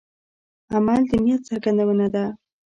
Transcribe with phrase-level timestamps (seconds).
[0.73, 2.25] عمل د نیت څرګندونه ده.